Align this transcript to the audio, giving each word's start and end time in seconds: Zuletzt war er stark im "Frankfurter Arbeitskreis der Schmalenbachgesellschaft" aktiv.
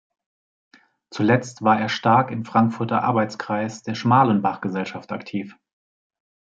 Zuletzt 1.11 1.61
war 1.61 1.79
er 1.79 1.87
stark 1.87 2.31
im 2.31 2.43
"Frankfurter 2.43 3.03
Arbeitskreis 3.03 3.83
der 3.83 3.93
Schmalenbachgesellschaft" 3.93 5.11
aktiv. 5.11 5.55